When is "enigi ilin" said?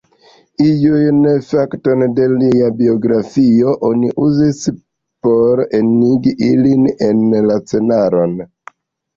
5.81-6.89